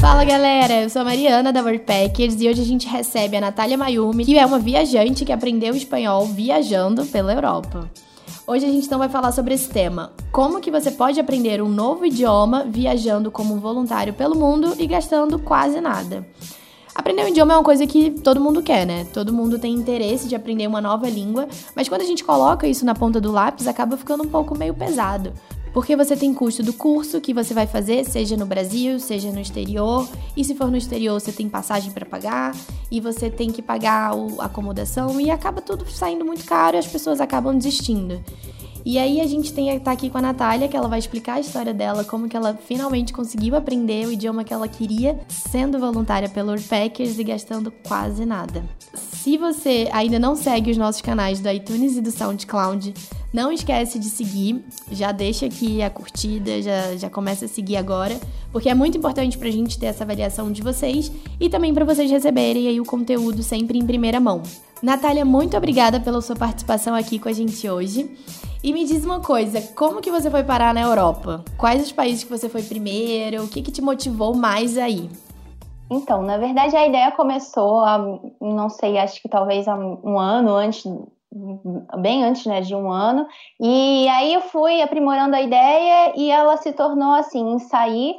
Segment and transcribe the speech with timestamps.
[0.00, 3.76] Fala galera, eu sou a Mariana da Wordpackers e hoje a gente recebe a Natália
[3.76, 7.90] Mayumi, que é uma viajante que aprendeu espanhol viajando pela Europa.
[8.46, 11.68] Hoje a gente então vai falar sobre esse tema: como que você pode aprender um
[11.68, 16.26] novo idioma viajando como voluntário pelo mundo e gastando quase nada.
[16.98, 19.06] Aprender um idioma é uma coisa que todo mundo quer, né?
[19.12, 22.84] Todo mundo tem interesse de aprender uma nova língua, mas quando a gente coloca isso
[22.84, 25.32] na ponta do lápis, acaba ficando um pouco meio pesado.
[25.72, 29.38] Porque você tem custo do curso que você vai fazer, seja no Brasil, seja no
[29.38, 30.08] exterior.
[30.36, 32.52] E se for no exterior, você tem passagem para pagar
[32.90, 36.86] e você tem que pagar a acomodação e acaba tudo saindo muito caro e as
[36.88, 38.20] pessoas acabam desistindo.
[38.84, 41.40] E aí a gente tem tá aqui com a Natália, que ela vai explicar a
[41.40, 46.28] história dela, como que ela finalmente conseguiu aprender o idioma que ela queria, sendo voluntária
[46.28, 48.64] pelo Urpackers e gastando quase nada.
[48.94, 52.94] Se você ainda não segue os nossos canais do iTunes e do SoundCloud,
[53.32, 58.18] não esquece de seguir, já deixa aqui a curtida, já, já começa a seguir agora,
[58.50, 62.10] porque é muito importante pra gente ter essa avaliação de vocês e também para vocês
[62.10, 64.42] receberem aí o conteúdo sempre em primeira mão.
[64.82, 68.08] Natália, muito obrigada pela sua participação aqui com a gente hoje.
[68.62, 71.44] E me diz uma coisa, como que você foi parar na Europa?
[71.56, 73.44] Quais os países que você foi primeiro?
[73.44, 75.08] O que, que te motivou mais aí?
[75.88, 77.98] Então, na verdade, a ideia começou, há,
[78.40, 80.84] não sei, acho que talvez um ano antes,
[82.00, 83.26] bem antes né, de um ano.
[83.60, 88.16] E aí eu fui aprimorando a ideia e ela se tornou assim, sair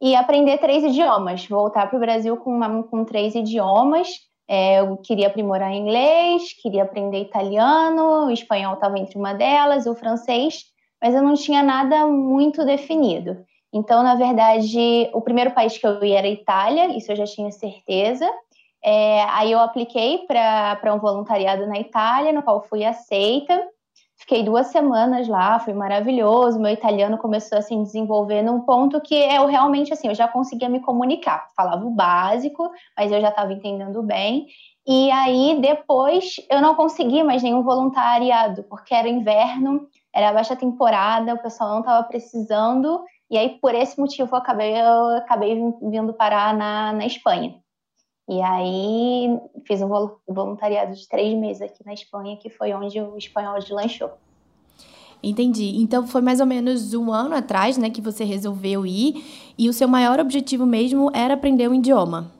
[0.00, 4.08] e aprender três idiomas, voltar para o Brasil com, uma, com três idiomas.
[4.54, 9.94] É, eu queria aprimorar inglês, queria aprender italiano, o espanhol estava entre uma delas, o
[9.94, 10.64] francês,
[11.00, 13.46] mas eu não tinha nada muito definido.
[13.72, 17.24] Então, na verdade, o primeiro país que eu ia era a Itália, isso eu já
[17.24, 18.30] tinha certeza.
[18.84, 23.58] É, aí eu apliquei para um voluntariado na Itália, no qual fui aceita.
[24.22, 26.60] Fiquei duas semanas lá, foi maravilhoso.
[26.60, 30.68] Meu italiano começou a se desenvolver num ponto que eu realmente assim, eu já conseguia
[30.68, 31.48] me comunicar.
[31.56, 34.46] Falava o básico, mas eu já estava entendendo bem.
[34.86, 41.34] E aí depois eu não consegui mais nenhum voluntariado, porque era inverno, era baixa temporada,
[41.34, 43.02] o pessoal não estava precisando.
[43.28, 47.56] E aí por esse motivo eu acabei, eu acabei vindo parar na, na Espanha.
[48.28, 49.88] E aí fiz um
[50.28, 54.10] voluntariado de três meses aqui na Espanha, que foi onde o espanhol deslanchou.
[55.22, 55.76] Entendi.
[55.76, 59.24] Então foi mais ou menos um ano atrás, né, que você resolveu ir
[59.56, 62.32] e o seu maior objetivo mesmo era aprender o idioma.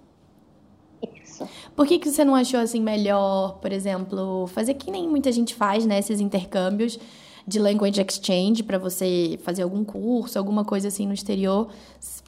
[1.23, 1.49] Isso.
[1.77, 5.55] Por que, que você não achou assim melhor, por exemplo, fazer que nem muita gente
[5.55, 6.99] faz, né, esses intercâmbios
[7.47, 11.69] de language exchange para você fazer algum curso, alguma coisa assim no exterior?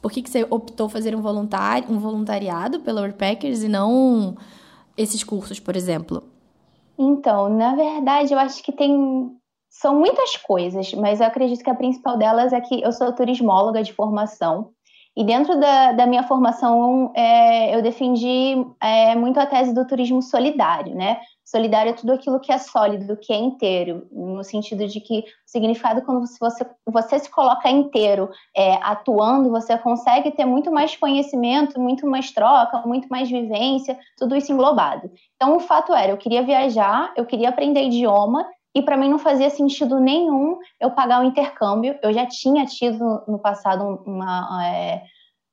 [0.01, 4.35] Por que, que você optou fazer um, voluntário, um voluntariado pela Worldpackers e não
[4.97, 6.23] esses cursos, por exemplo?
[6.97, 9.31] Então, na verdade, eu acho que tem.
[9.69, 13.83] São muitas coisas, mas eu acredito que a principal delas é que eu sou turismóloga
[13.83, 14.69] de formação.
[15.17, 20.21] E dentro da, da minha formação, é, eu defendi é, muito a tese do turismo
[20.21, 21.19] solidário, né?
[21.45, 25.23] Solidário é tudo aquilo que é sólido, que é inteiro, no sentido de que o
[25.45, 31.79] significado quando você, você se coloca inteiro é, atuando, você consegue ter muito mais conhecimento,
[31.79, 35.11] muito mais troca, muito mais vivência, tudo isso englobado.
[35.35, 39.19] Então, o fato era, eu queria viajar, eu queria aprender idioma, e para mim não
[39.19, 41.97] fazia sentido nenhum eu pagar um intercâmbio.
[42.03, 45.03] Eu já tinha tido no passado uma, é,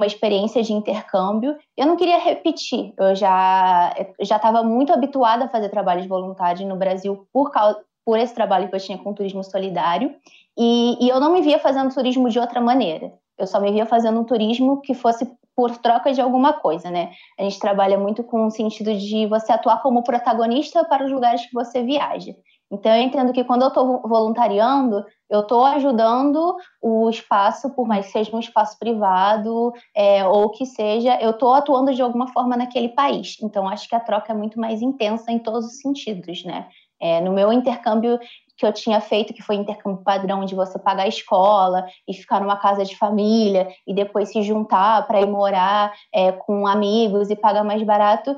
[0.02, 1.56] uma experiência de intercâmbio.
[1.76, 2.92] Eu não queria repetir.
[2.98, 7.80] Eu já já estava muito habituada a fazer trabalho de voluntário no Brasil por causa
[8.04, 10.12] por esse trabalho que eu tinha com turismo solidário
[10.58, 13.12] e, e eu não me via fazendo turismo de outra maneira.
[13.38, 15.24] Eu só me via fazendo um turismo que fosse
[15.54, 17.12] por troca de alguma coisa, né?
[17.38, 21.46] A gente trabalha muito com o sentido de você atuar como protagonista para os lugares
[21.46, 22.34] que você viaja.
[22.72, 28.06] Então, eu entendo que quando eu estou voluntariando, eu estou ajudando o espaço, por mais
[28.06, 32.56] que seja um espaço privado é, ou que seja, eu estou atuando de alguma forma
[32.56, 33.36] naquele país.
[33.42, 36.66] Então, acho que a troca é muito mais intensa em todos os sentidos, né?
[36.98, 38.18] É, no meu intercâmbio
[38.56, 42.40] que eu tinha feito, que foi intercâmbio padrão de você pagar a escola e ficar
[42.40, 47.34] numa casa de família e depois se juntar para ir morar é, com amigos e
[47.34, 48.36] pagar mais barato,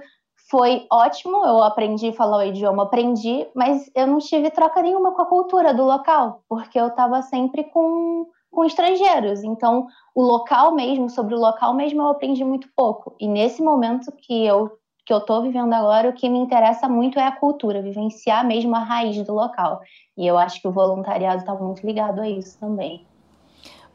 [0.54, 5.10] foi ótimo, eu aprendi a falar o idioma, aprendi, mas eu não tive troca nenhuma
[5.10, 9.42] com a cultura do local, porque eu estava sempre com, com estrangeiros.
[9.42, 13.16] Então, o local mesmo, sobre o local mesmo, eu aprendi muito pouco.
[13.18, 14.70] E nesse momento que eu
[15.04, 18.74] que eu estou vivendo agora, o que me interessa muito é a cultura, vivenciar mesmo
[18.74, 19.80] a raiz do local.
[20.16, 23.04] E eu acho que o voluntariado está muito ligado a isso também.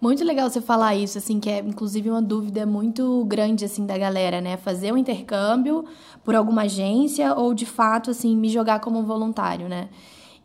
[0.01, 3.97] Muito legal você falar isso, assim, que é inclusive uma dúvida muito grande, assim, da
[3.97, 4.55] galera, né?
[4.55, 5.83] Fazer um intercâmbio
[6.23, 9.89] por alguma agência ou, de fato, assim, me jogar como voluntário, né?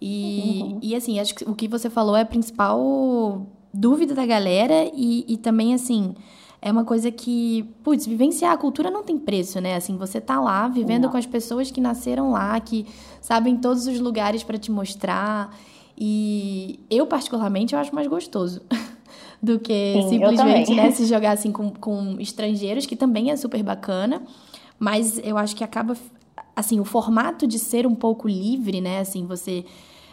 [0.00, 0.78] E, uhum.
[0.82, 5.24] e assim, acho que o que você falou é a principal dúvida da galera e,
[5.28, 6.14] e também, assim,
[6.60, 9.76] é uma coisa que, putz, vivenciar a cultura não tem preço, né?
[9.76, 11.10] Assim, você tá lá vivendo não.
[11.10, 12.86] com as pessoas que nasceram lá, que
[13.20, 15.54] sabem todos os lugares para te mostrar.
[15.96, 18.62] E eu, particularmente, eu acho mais gostoso.
[19.44, 23.62] do que Sim, simplesmente né, se jogar assim com, com estrangeiros, que também é super
[23.62, 24.22] bacana.
[24.78, 25.96] Mas eu acho que acaba,
[26.56, 29.00] assim, o formato de ser um pouco livre, né?
[29.00, 29.64] Assim, você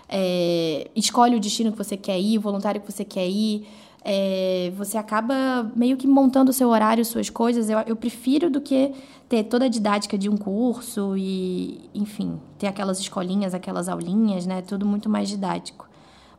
[0.08, 3.68] é, escolhe o destino que você quer ir, o voluntário que você quer ir.
[4.04, 7.70] É, você acaba meio que montando o seu horário, suas coisas.
[7.70, 8.92] Eu, eu prefiro do que
[9.30, 14.62] ter toda a didática de um curso e, enfim, ter aquelas escolinhas, aquelas aulinhas, né?
[14.62, 15.90] Tudo muito mais didático.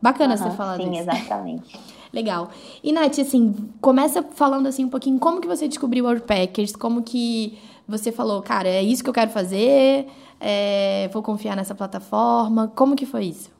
[0.00, 1.04] Bacana uhum, você falar sim, disso.
[1.04, 1.80] Sim, exatamente.
[2.12, 2.50] Legal.
[2.82, 7.02] E, Nath, assim, começa falando assim um pouquinho como que você descobriu o Worldpackers, como
[7.02, 10.06] que você falou, cara, é isso que eu quero fazer,
[10.38, 12.68] é, vou confiar nessa plataforma.
[12.76, 13.50] Como que foi isso?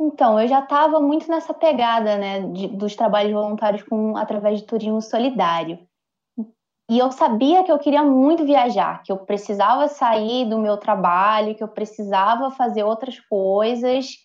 [0.00, 4.66] Então, eu já estava muito nessa pegada, né, de, dos trabalhos voluntários com, através de
[4.66, 5.78] turismo solidário.
[6.90, 11.54] E eu sabia que eu queria muito viajar, que eu precisava sair do meu trabalho,
[11.54, 14.16] que eu precisava fazer outras coisas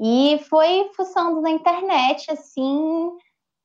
[0.00, 3.10] e foi fuçando na internet, assim.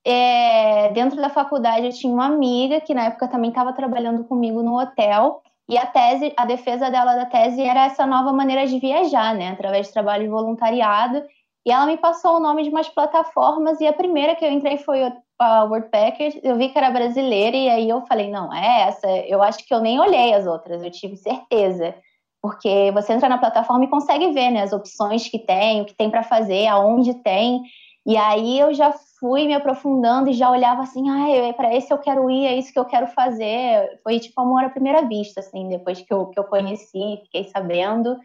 [0.05, 4.63] É, dentro da faculdade eu tinha uma amiga que na época também estava trabalhando comigo
[4.63, 5.41] no hotel.
[5.69, 9.49] E a tese, a defesa dela da tese era essa nova maneira de viajar, né?
[9.49, 11.23] Através de trabalho de voluntariado.
[11.65, 14.77] E ela me passou o nome de umas plataformas, e a primeira que eu entrei
[14.77, 16.39] foi a WordPackers.
[16.43, 19.07] Eu vi que era brasileira, e aí eu falei: não, é essa.
[19.27, 21.95] Eu acho que eu nem olhei as outras, eu tive certeza
[22.41, 25.93] porque você entra na plataforma e consegue ver né, as opções que tem, o que
[25.93, 27.61] tem para fazer, aonde tem.
[28.05, 31.93] E aí eu já fui me aprofundando e já olhava assim, ah, é para esse
[31.93, 33.99] eu quero ir, é isso que eu quero fazer.
[34.03, 38.17] Foi tipo amor à primeira vista, assim, depois que eu, que eu conheci, fiquei sabendo.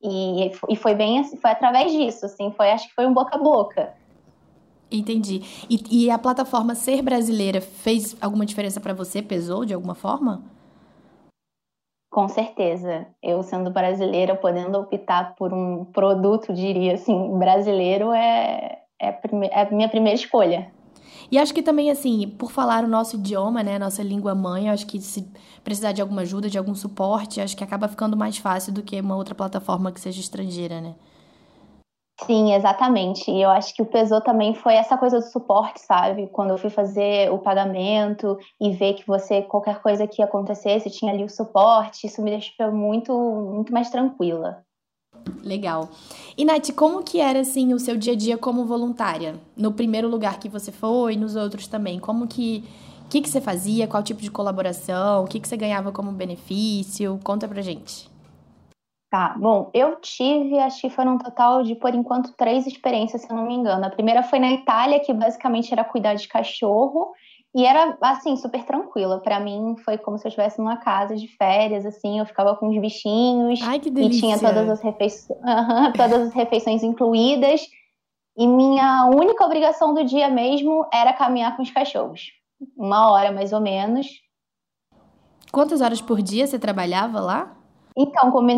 [0.00, 3.36] E, e foi bem assim, foi através disso, assim, foi, acho que foi um boca
[3.36, 3.92] a boca.
[4.90, 5.42] Entendi.
[5.68, 9.20] E, e a plataforma ser brasileira fez alguma diferença para você?
[9.20, 10.44] Pesou de alguma forma?
[12.14, 13.08] Com certeza.
[13.20, 19.08] Eu, sendo brasileira, podendo optar por um produto, diria assim, brasileiro, é, é,
[19.50, 20.70] é a minha primeira escolha.
[21.28, 24.86] E acho que também, assim, por falar o nosso idioma, né, nossa língua mãe, acho
[24.86, 25.28] que se
[25.64, 29.00] precisar de alguma ajuda, de algum suporte, acho que acaba ficando mais fácil do que
[29.00, 30.94] uma outra plataforma que seja estrangeira, né?
[32.22, 33.30] Sim, exatamente.
[33.30, 36.28] E eu acho que o pesou também foi essa coisa do suporte, sabe?
[36.28, 41.12] Quando eu fui fazer o pagamento e ver que você, qualquer coisa que acontecesse, tinha
[41.12, 44.64] ali o suporte, isso me deixou muito, muito mais tranquila.
[45.42, 45.88] Legal.
[46.36, 49.34] E Nath, como que era assim o seu dia a dia como voluntária?
[49.56, 51.98] No primeiro lugar que você foi, nos outros também.
[51.98, 52.64] Como que
[53.04, 53.86] o que, que você fazia?
[53.86, 55.24] Qual tipo de colaboração?
[55.24, 57.20] O que, que você ganhava como benefício?
[57.22, 58.13] Conta pra gente.
[59.14, 63.30] Tá, bom, eu tive, acho que foram um total de, por enquanto, três experiências, se
[63.30, 63.86] eu não me engano.
[63.86, 67.12] A primeira foi na Itália, que basicamente era cuidar de cachorro,
[67.54, 69.20] e era, assim, super tranquila.
[69.20, 72.68] Para mim, foi como se eu estivesse numa casa de férias, assim, eu ficava com
[72.68, 73.60] os bichinhos.
[73.62, 74.16] Ai, que delícia!
[74.16, 75.38] E tinha todas as, refeições,
[75.96, 77.60] todas as refeições incluídas.
[78.36, 82.32] E minha única obrigação do dia mesmo era caminhar com os cachorros.
[82.76, 84.08] Uma hora, mais ou menos.
[85.52, 87.56] Quantas horas por dia você trabalhava lá?
[87.96, 88.50] Então, como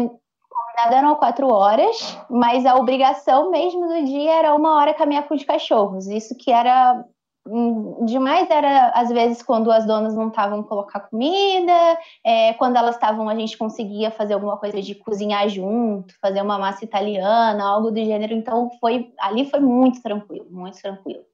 [0.76, 5.34] Nada eram quatro horas, mas a obrigação mesmo do dia era uma hora caminhar com
[5.34, 6.06] os cachorros.
[6.06, 7.02] Isso que era
[7.46, 12.94] hum, demais era às vezes quando as donas não estavam colocar comida, é, quando elas
[12.94, 17.90] estavam a gente conseguia fazer alguma coisa de cozinhar junto, fazer uma massa italiana, algo
[17.90, 18.34] do gênero.
[18.34, 21.24] Então foi ali foi muito tranquilo, muito tranquilo.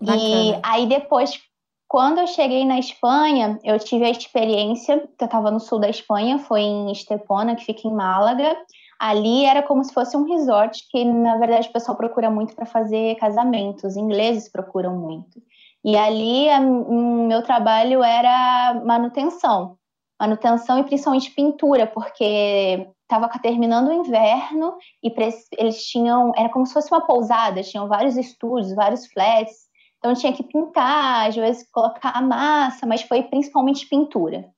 [0.00, 0.22] Bacana.
[0.22, 1.40] E aí depois
[1.88, 5.88] quando eu cheguei na Espanha, eu tive a experiência, que eu estava no sul da
[5.88, 8.54] Espanha, foi em Estepona, que fica em Málaga.
[9.00, 12.66] Ali era como se fosse um resort, que na verdade o pessoal procura muito para
[12.66, 15.40] fazer casamentos, os ingleses procuram muito.
[15.82, 16.48] E ali
[16.86, 19.78] o meu trabalho era manutenção,
[20.20, 25.10] manutenção e principalmente pintura, porque estava terminando o inverno e
[25.56, 29.67] eles tinham, era como se fosse uma pousada, tinham vários estúdios, vários flats,
[29.98, 34.48] então tinha que pintar, às vezes colocar a massa, mas foi principalmente pintura.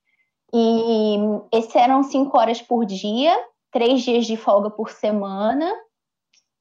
[0.52, 1.16] E
[1.52, 3.36] esses eram cinco horas por dia,
[3.72, 5.72] três dias de folga por semana.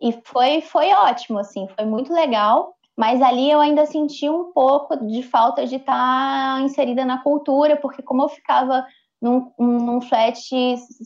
[0.02, 2.74] E foi, foi ótimo, assim, foi muito legal.
[2.98, 7.78] Mas ali eu ainda senti um pouco de falta de estar tá inserida na cultura,
[7.78, 8.86] porque como eu ficava
[9.22, 10.38] num, num flat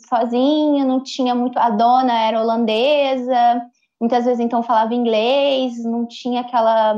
[0.08, 1.58] sozinha, não tinha muito.
[1.58, 3.63] A dona era holandesa,
[4.00, 6.96] muitas vezes então falava inglês, não tinha aquela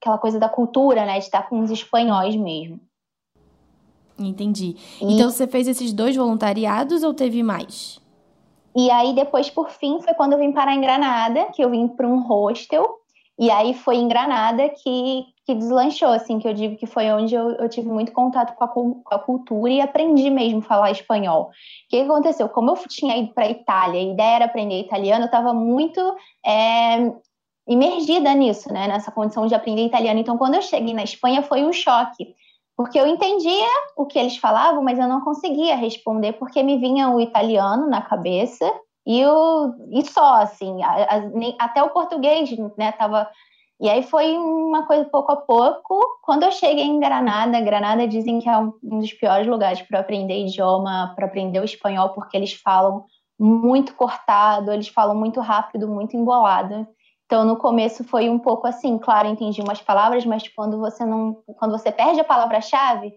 [0.00, 1.18] aquela coisa da cultura, né?
[1.18, 2.80] De estar com os espanhóis mesmo.
[4.18, 4.76] Entendi.
[5.00, 5.14] E...
[5.14, 8.00] Então você fez esses dois voluntariados ou teve mais?
[8.76, 11.88] E aí depois, por fim, foi quando eu vim parar em Granada, que eu vim
[11.88, 12.98] para um hostel.
[13.38, 17.36] E aí foi em Granada que, que deslanchou, assim, que eu digo que foi onde
[17.36, 20.90] eu, eu tive muito contato com a, com a, cultura e aprendi mesmo a falar
[20.90, 21.44] espanhol.
[21.44, 21.50] O
[21.88, 22.48] que aconteceu?
[22.48, 26.00] Como eu tinha ido para a Itália, a ideia era aprender italiano, eu estava muito
[26.44, 27.12] é,
[27.68, 28.88] imergida nisso, né?
[28.88, 30.18] Nessa condição de aprender italiano.
[30.18, 32.34] Então, quando eu cheguei na Espanha, foi um choque
[32.78, 37.10] porque eu entendia o que eles falavam, mas eu não conseguia responder porque me vinha
[37.10, 38.72] o italiano na cabeça
[39.04, 43.28] e, o, e só, assim, a, a, nem, até o português, né, tava...
[43.80, 46.00] E aí foi uma coisa pouco a pouco.
[46.22, 50.00] Quando eu cheguei em Granada, Granada dizem que é um, um dos piores lugares para
[50.00, 53.04] aprender idioma, para aprender o espanhol, porque eles falam
[53.38, 56.86] muito cortado, eles falam muito rápido, muito embolado.
[57.28, 61.36] Então, no começo foi um pouco assim, claro, entendi umas palavras, mas quando você não,
[61.58, 63.12] quando você perde a palavra-chave,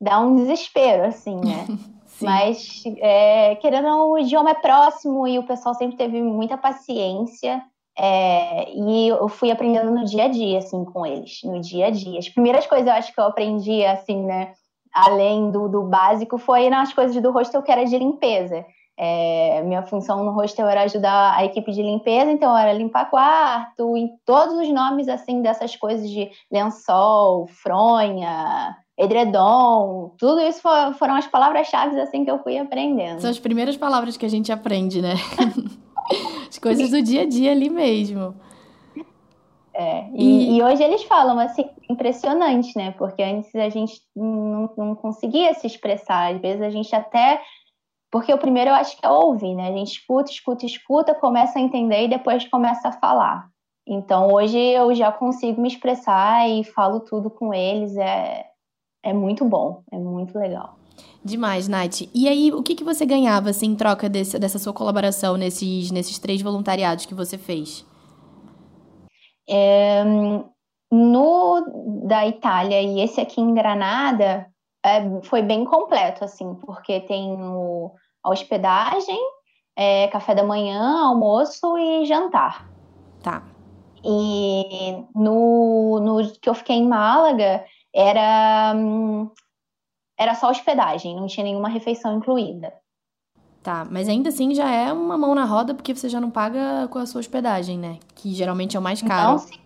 [0.00, 1.66] dá um desespero, assim, né?
[2.22, 7.60] mas, é, querendo o idioma é próximo e o pessoal sempre teve muita paciência.
[7.98, 11.90] É, e eu fui aprendendo no dia a dia, assim, com eles, no dia a
[11.90, 12.20] dia.
[12.20, 14.54] As primeiras coisas eu acho que eu aprendi, assim, né,
[14.94, 18.64] além do, do básico, foi nas coisas do hostel que era de limpeza.
[19.02, 23.96] É, minha função no hostel era ajudar a equipe de limpeza, então era limpar quarto,
[23.96, 30.60] e todos os nomes assim dessas coisas de lençol, fronha, edredom, tudo isso
[30.98, 33.20] foram as palavras-chave assim que eu fui aprendendo.
[33.20, 35.14] São as primeiras palavras que a gente aprende, né?
[36.46, 38.34] as coisas do dia a dia ali mesmo.
[39.72, 42.90] É, e, e, hoje eles falam assim, impressionante, né?
[42.98, 47.40] Porque antes a gente não, não conseguia se expressar, às vezes a gente até
[48.10, 49.68] porque o primeiro eu acho que é ouvir, né?
[49.68, 53.48] A gente escuta, escuta, escuta, começa a entender e depois começa a falar.
[53.86, 57.96] Então hoje eu já consigo me expressar e falo tudo com eles.
[57.96, 58.44] É,
[59.02, 60.76] é muito bom, é muito legal.
[61.24, 62.02] Demais, Nath.
[62.14, 65.90] E aí, o que, que você ganhava assim, em troca desse, dessa sua colaboração nesses,
[65.90, 67.86] nesses três voluntariados que você fez?
[69.48, 70.02] É,
[70.90, 74.46] no da Itália e esse aqui em Granada,
[74.84, 79.18] é, foi bem completo, assim, porque tem o, a hospedagem,
[79.76, 82.68] é, café da manhã, almoço e jantar.
[83.22, 83.42] Tá.
[84.04, 88.74] E no, no que eu fiquei em Málaga, era,
[90.18, 92.72] era só hospedagem, não tinha nenhuma refeição incluída.
[93.62, 96.88] Tá, mas ainda assim já é uma mão na roda porque você já não paga
[96.88, 97.98] com a sua hospedagem, né?
[98.14, 99.34] Que geralmente é o mais caro.
[99.34, 99.59] Então, sim.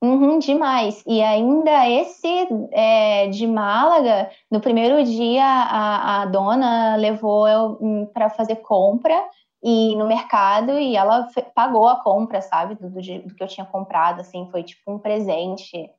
[0.00, 1.02] Uhum, demais.
[1.06, 8.06] E ainda esse é, de Málaga, no primeiro dia a, a dona levou eu hum,
[8.06, 9.20] para fazer compra
[9.62, 13.66] e no mercado e ela pagou a compra, sabe, do, do, do, que eu tinha
[13.66, 15.90] comprado, assim, foi tipo um presente.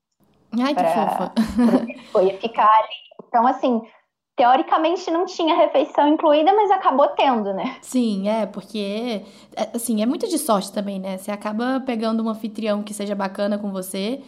[0.58, 1.34] Ai, pra, que fofa.
[2.12, 3.27] Foi ficar ali.
[3.27, 3.82] Então, assim,
[4.39, 7.75] teoricamente não tinha refeição incluída, mas acabou tendo, né?
[7.81, 9.22] Sim, é, porque,
[9.53, 11.17] é, assim, é muito de sorte também, né?
[11.17, 14.22] Você acaba pegando um anfitrião que seja bacana com você.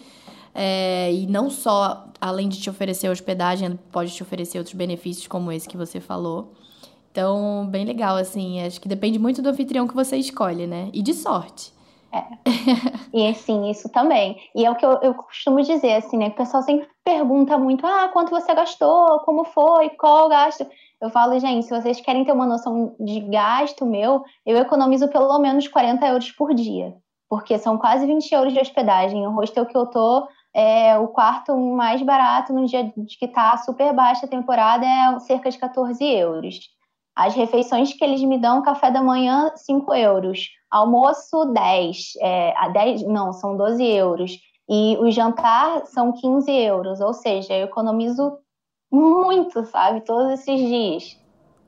[0.53, 5.49] É, e não só, além de te oferecer hospedagem, pode te oferecer outros benefícios como
[5.49, 6.51] esse que você falou.
[7.09, 8.61] Então, bem legal, assim.
[8.61, 10.89] Acho que depende muito do anfitrião que você escolhe, né?
[10.91, 11.71] E de sorte.
[12.11, 12.23] É.
[13.13, 14.37] e assim, isso também.
[14.53, 16.27] E é o que eu, eu costumo dizer, assim, né?
[16.27, 19.19] O pessoal sempre pergunta muito: ah, quanto você gastou?
[19.21, 19.89] Como foi?
[19.91, 20.67] Qual o gasto?
[21.01, 25.39] Eu falo, gente, se vocês querem ter uma noção de gasto meu, eu economizo pelo
[25.39, 26.95] menos 40 euros por dia.
[27.29, 29.25] Porque são quase 20 euros de hospedagem.
[29.25, 33.93] O hostel que eu tô é o quarto mais barato no dia que tá super
[33.93, 36.59] baixa a temporada é cerca de 14 euros.
[37.15, 42.69] As refeições que eles me dão, café da manhã, 5 euros almoço 10, é, a
[42.69, 44.39] 10, não, são 12 euros.
[44.69, 48.37] E o jantar são 15 euros, ou seja, eu economizo
[48.89, 51.21] muito, sabe, todos esses dias.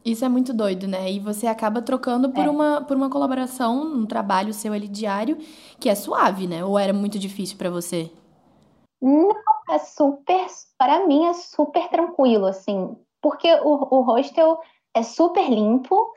[0.05, 1.11] Isso é muito doido, né?
[1.11, 2.49] E você acaba trocando por, é.
[2.49, 5.37] uma, por uma colaboração, um trabalho seu ali diário,
[5.79, 6.63] que é suave, né?
[6.63, 8.11] Ou era muito difícil para você?
[9.01, 9.31] Não,
[9.69, 10.45] é super,
[10.77, 14.59] para mim é super tranquilo, assim, porque o, o hostel
[14.93, 16.12] é super limpo,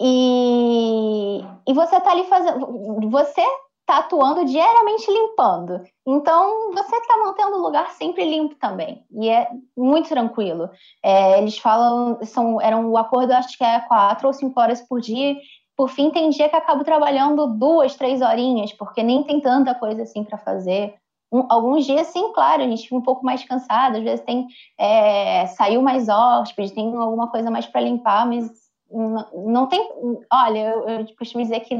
[0.00, 3.08] e, e você tá ali fazendo.
[3.10, 3.42] Você
[3.84, 5.82] tá atuando diariamente limpando.
[6.06, 9.04] Então, você está mantendo o lugar sempre limpo também.
[9.10, 10.70] E é muito tranquilo.
[11.02, 15.00] É, eles falam, são, eram o acordo, acho que é quatro ou cinco horas por
[15.00, 15.36] dia.
[15.76, 20.02] Por fim, tem dia que acabo trabalhando duas, três horinhas, porque nem tem tanta coisa
[20.02, 20.94] assim para fazer.
[21.32, 23.96] Um, alguns dias, sim, claro, a gente fica um pouco mais cansado.
[23.96, 24.46] Às vezes tem
[24.78, 29.88] é, saiu mais hóspede, tem alguma coisa mais para limpar, mas não, tem.
[30.32, 31.76] Olha, eu, eu costumo dizer que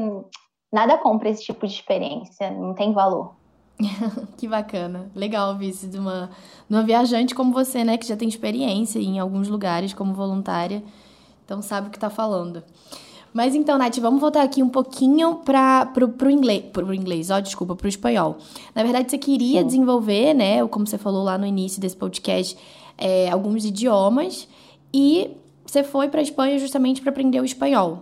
[0.71, 3.33] nada compra esse tipo de experiência, não tem valor.
[4.37, 5.11] que bacana.
[5.15, 6.29] Legal ouvir isso de uma,
[6.69, 7.97] de uma viajante como você, né?
[7.97, 10.83] Que já tem experiência em alguns lugares como voluntária.
[11.43, 12.63] Então sabe o que está falando.
[13.33, 17.39] Mas então, Nath, vamos voltar aqui um pouquinho para pro, pro inglês, pro inglês, ó,
[17.39, 18.37] desculpa, pro espanhol.
[18.75, 19.67] Na verdade, você queria Sim.
[19.67, 22.57] desenvolver, né, como você falou lá no início desse podcast,
[22.97, 24.49] é, alguns idiomas
[24.93, 25.31] e
[25.71, 27.99] você foi para Espanha justamente para aprender o espanhol,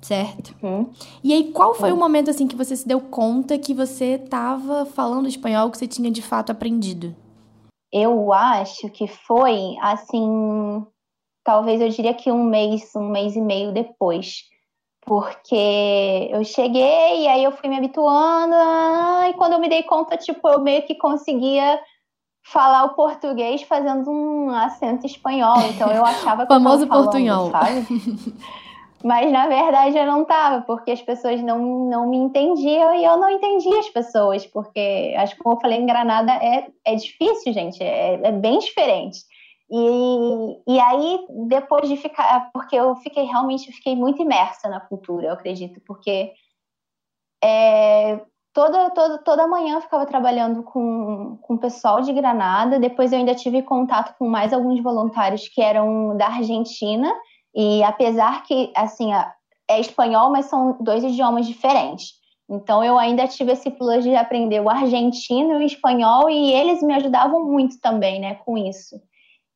[0.00, 0.52] certo?
[0.60, 0.90] Uhum.
[1.22, 1.96] E aí, qual foi uhum.
[1.96, 5.86] o momento assim que você se deu conta que você estava falando espanhol que você
[5.86, 7.14] tinha de fato aprendido?
[7.92, 10.84] Eu acho que foi assim
[11.44, 14.42] talvez eu diria que um mês, um mês e meio depois.
[15.06, 18.54] Porque eu cheguei e aí eu fui me habituando,
[19.30, 21.80] e quando eu me dei conta, tipo, eu meio que conseguia
[22.48, 25.60] falar o português fazendo um acento espanhol.
[25.68, 27.50] Então eu achava que famoso eu falando, portunhol.
[27.50, 27.86] sabe?
[29.04, 33.16] Mas na verdade eu não tava, porque as pessoas não, não me entendiam e eu
[33.16, 37.52] não entendia as pessoas, porque acho que como eu falei em Granada é, é difícil,
[37.52, 39.20] gente, é, é bem diferente.
[39.70, 45.26] E, e aí, depois de ficar, porque eu fiquei realmente fiquei muito imersa na cultura,
[45.26, 46.32] eu acredito, porque
[47.44, 48.18] é,
[48.58, 53.18] toda, toda, toda manhã eu ficava trabalhando com, com o pessoal de Granada, depois eu
[53.20, 57.08] ainda tive contato com mais alguns voluntários que eram da Argentina,
[57.54, 59.12] e apesar que, assim,
[59.70, 62.14] é espanhol, mas são dois idiomas diferentes.
[62.50, 66.82] Então eu ainda tive esse plus de aprender o argentino e o espanhol, e eles
[66.82, 69.00] me ajudavam muito também, né, com isso.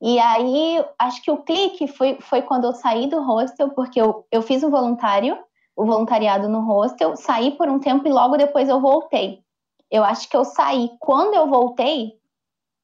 [0.00, 4.24] E aí, acho que o clique foi, foi quando eu saí do hostel, porque eu,
[4.30, 5.36] eu fiz um voluntário,
[5.76, 9.40] o voluntariado no hostel, saí por um tempo e logo depois eu voltei.
[9.90, 10.90] Eu acho que eu saí.
[10.98, 12.12] Quando eu voltei,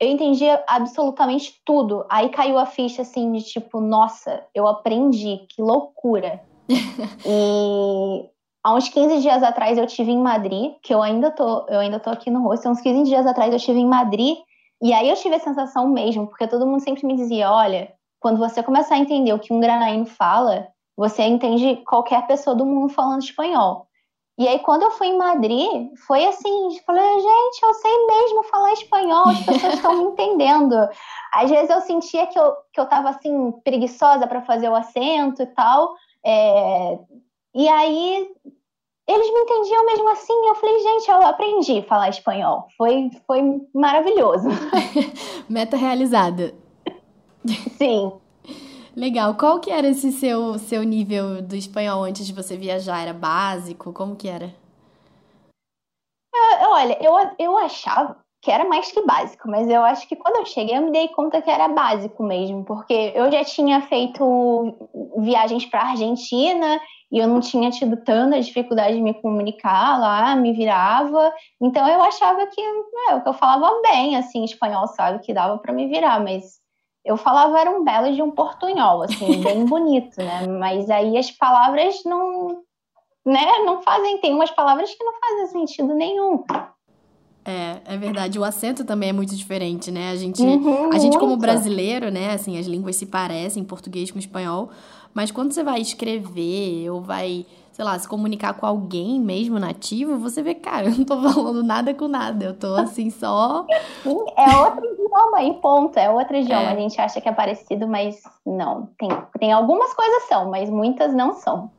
[0.01, 2.05] eu entendi absolutamente tudo.
[2.09, 6.41] Aí caiu a ficha assim de tipo, nossa, eu aprendi, que loucura.
[7.27, 8.29] e
[8.63, 11.99] há uns 15 dias atrás eu tive em Madrid, que eu ainda tô, eu ainda
[11.99, 14.37] tô aqui no hostel, uns 15 dias atrás eu tive em Madrid
[14.81, 18.39] e aí eu tive a sensação mesmo, porque todo mundo sempre me dizia: olha, quando
[18.39, 20.69] você começar a entender o que um granaíno fala,
[20.99, 23.87] você entende qualquer pessoa do mundo falando espanhol.
[24.37, 28.43] E aí, quando eu fui em Madrid, foi assim: eu falei, gente, eu sei mesmo
[28.43, 30.75] falar espanhol, as pessoas estão me entendendo.
[31.33, 35.43] Às vezes eu sentia que eu, que eu tava assim, preguiçosa para fazer o acento
[35.43, 35.95] e tal.
[36.25, 36.99] É...
[37.55, 38.29] E aí
[39.07, 40.47] eles me entendiam mesmo assim.
[40.47, 42.67] Eu falei, gente, eu aprendi a falar espanhol.
[42.77, 43.41] Foi, foi
[43.73, 44.49] maravilhoso.
[45.49, 46.55] Meta realizada.
[47.77, 48.13] Sim.
[48.99, 49.37] Legal.
[49.37, 53.01] Qual que era esse seu, seu nível do espanhol antes de você viajar?
[53.01, 53.93] Era básico?
[53.93, 54.53] Como que era?
[56.35, 60.39] É, olha, eu, eu achava que era mais que básico, mas eu acho que quando
[60.39, 64.77] eu cheguei eu me dei conta que era básico mesmo, porque eu já tinha feito
[65.19, 66.81] viagens para Argentina
[67.13, 71.33] e eu não tinha tido tanta dificuldade de me comunicar lá, me virava.
[71.61, 75.87] Então eu achava que é, eu falava bem, assim, espanhol, sabe, que dava para me
[75.87, 76.59] virar, mas
[77.05, 80.47] eu falava era um belo de um portunhol, assim, bem bonito, né?
[80.47, 82.63] Mas aí as palavras não,
[83.25, 86.45] né, não fazem, tem umas palavras que não fazem sentido nenhum.
[87.45, 88.39] É, é verdade.
[88.39, 90.11] O acento também é muito diferente, né?
[90.11, 92.33] A gente, uhum, a gente como brasileiro, né?
[92.33, 94.69] Assim, as línguas se parecem, português com espanhol.
[95.15, 97.47] Mas quando você vai escrever ou vai,
[97.79, 101.63] sei lá, se comunicar com alguém mesmo nativo, você vê, cara, eu não tô falando
[101.63, 102.47] nada com nada.
[102.47, 103.65] Eu tô assim só.
[104.03, 105.97] Sim, é outro idioma, e ponto.
[105.97, 106.71] É outro idioma.
[106.71, 106.73] É.
[106.73, 108.89] A gente acha que é parecido, mas não.
[108.99, 111.71] Tem, tem algumas coisas são, mas muitas não são.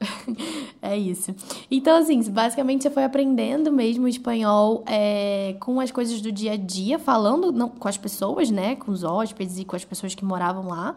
[0.80, 1.34] é isso.
[1.70, 6.56] Então, assim, basicamente você foi aprendendo mesmo espanhol é, com as coisas do dia a
[6.56, 8.76] dia, falando não, com as pessoas, né?
[8.76, 10.96] Com os hóspedes e com as pessoas que moravam lá.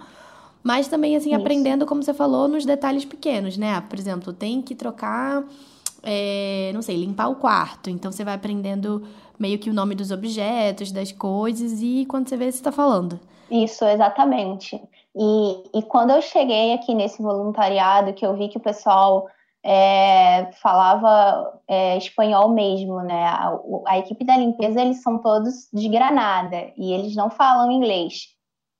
[0.67, 1.39] Mas também, assim, isso.
[1.39, 3.80] aprendendo, como você falou, nos detalhes pequenos, né?
[3.80, 5.41] Por exemplo, tem que trocar,
[6.03, 7.89] é, não sei, limpar o quarto.
[7.89, 9.08] Então, você vai aprendendo
[9.39, 13.17] meio que o nome dos objetos, das coisas, e quando você vê, você está falando.
[13.49, 14.75] Isso, exatamente.
[15.15, 19.25] E, e quando eu cheguei aqui nesse voluntariado, que eu vi que o pessoal
[19.63, 23.23] é, falava é, espanhol mesmo, né?
[23.23, 28.36] A, a, equipe da limpeza, eles são todos de Granada e eles não falam inglês.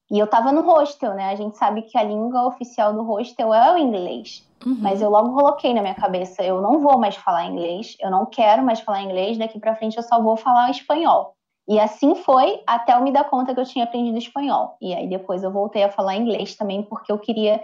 [0.10, 1.30] E eu tava no hostel, né?
[1.30, 4.48] A gente sabe que a língua oficial do hostel é o inglês.
[4.66, 4.78] Uhum.
[4.80, 8.26] Mas eu logo coloquei na minha cabeça, eu não vou mais falar inglês, eu não
[8.26, 11.36] quero mais falar inglês, daqui para frente eu só vou falar espanhol.
[11.68, 14.78] E assim foi até eu me dar conta que eu tinha aprendido espanhol.
[14.82, 17.62] E aí depois eu voltei a falar inglês também, porque eu queria.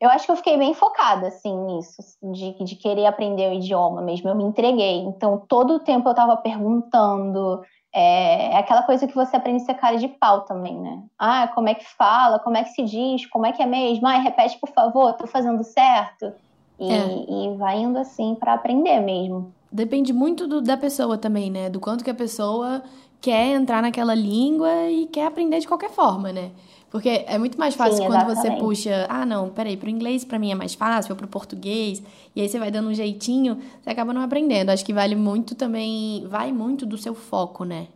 [0.00, 4.02] Eu acho que eu fiquei bem focada, assim, nisso, de, de querer aprender o idioma
[4.02, 4.28] mesmo.
[4.28, 4.98] Eu me entreguei.
[4.98, 7.62] Então, todo o tempo eu estava perguntando.
[7.98, 11.02] É, é, aquela coisa que você aprende a ser cara de pau também, né?
[11.18, 12.38] Ah, como é que fala?
[12.38, 13.24] Como é que se diz?
[13.24, 14.06] Como é que é mesmo?
[14.06, 16.30] Ah, repete, por favor, tô fazendo certo.
[16.78, 17.06] E, é.
[17.26, 19.50] e vai indo assim para aprender mesmo.
[19.72, 21.70] depende muito do, da pessoa também, né?
[21.70, 22.82] Do quanto que a pessoa
[23.18, 26.50] quer entrar naquela língua e quer aprender de qualquer forma, né?
[26.96, 30.38] Porque é muito mais fácil Sim, quando você puxa, ah, não, peraí, pro inglês para
[30.38, 32.02] mim é mais fácil, ou pro português,
[32.34, 34.70] e aí você vai dando um jeitinho, você acaba não aprendendo.
[34.70, 37.88] Acho que vale muito também, vai muito do seu foco, né?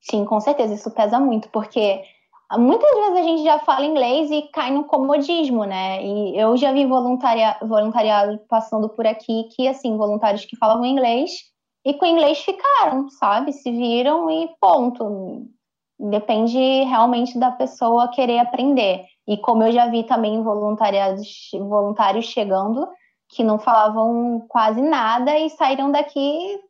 [0.00, 2.00] Sim, com certeza, isso pesa muito, porque
[2.56, 6.02] muitas vezes a gente já fala inglês e cai no comodismo, né?
[6.02, 11.30] E eu já vi voluntaria, voluntariado passando por aqui que, assim, voluntários que falavam inglês
[11.84, 13.52] e com inglês ficaram, sabe?
[13.52, 15.46] Se viram e ponto.
[15.98, 19.04] Depende realmente da pessoa querer aprender.
[19.26, 22.88] E como eu já vi também voluntariados, voluntários chegando
[23.28, 26.60] que não falavam quase nada e saíram daqui,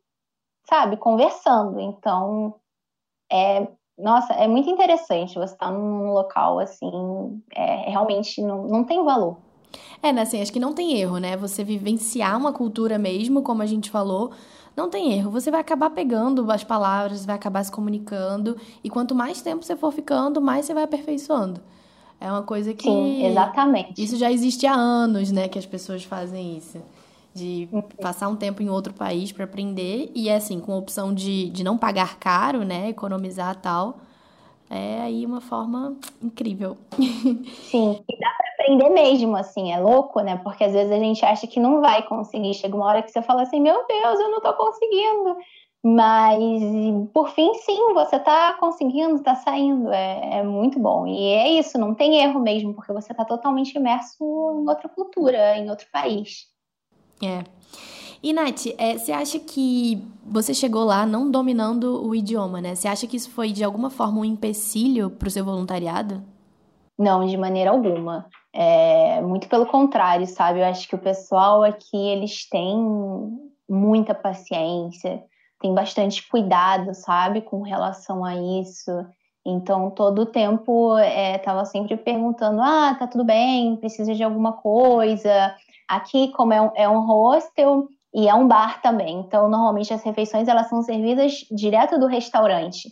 [0.67, 1.79] sabe, conversando.
[1.79, 2.55] Então,
[3.31, 9.03] é, nossa, é muito interessante você estar num local assim, é, realmente não, não tem
[9.03, 9.37] valor.
[10.01, 11.37] É, né, assim, acho que não tem erro, né?
[11.37, 14.31] Você vivenciar uma cultura mesmo, como a gente falou,
[14.79, 15.29] não tem erro.
[15.31, 19.75] Você vai acabar pegando as palavras, vai acabar se comunicando, e quanto mais tempo você
[19.75, 21.61] for ficando, mais você vai aperfeiçoando.
[22.19, 22.83] É uma coisa que.
[22.83, 24.01] Sim, exatamente.
[24.01, 26.81] Isso já existe há anos, né, que as pessoas fazem isso
[27.33, 27.69] de
[28.01, 31.49] passar um tempo em outro país para aprender e é assim com a opção de,
[31.49, 33.99] de não pagar caro né economizar tal
[34.69, 36.75] é aí uma forma incrível
[37.69, 38.35] sim e dá
[38.69, 42.03] aprender mesmo assim é louco né porque às vezes a gente acha que não vai
[42.03, 45.35] conseguir chega uma hora que você fala assim meu Deus eu não tô conseguindo
[45.83, 46.39] mas
[47.13, 51.77] por fim sim você tá conseguindo tá saindo é, é muito bom e é isso
[51.77, 56.47] não tem erro mesmo porque você tá totalmente imerso em outra cultura em outro país
[57.21, 57.43] é.
[58.21, 62.75] E, Nath, é, você acha que você chegou lá não dominando o idioma, né?
[62.75, 66.21] Você acha que isso foi, de alguma forma, um empecilho para o seu voluntariado?
[66.97, 68.29] Não, de maneira alguma.
[68.53, 70.59] É, muito pelo contrário, sabe?
[70.59, 72.77] Eu acho que o pessoal aqui, eles têm
[73.69, 75.23] muita paciência,
[75.59, 77.41] tem bastante cuidado, sabe?
[77.41, 78.91] Com relação a isso.
[79.45, 84.53] Então, todo o tempo, estava é, sempre perguntando, ah, tá tudo bem, precisa de alguma
[84.53, 85.55] coisa
[85.89, 90.03] Aqui, como é um, é um hostel e é um bar também, então normalmente as
[90.03, 92.89] refeições elas são servidas direto do restaurante.